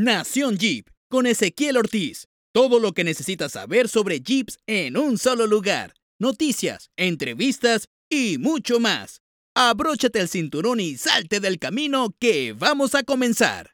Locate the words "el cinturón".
10.20-10.78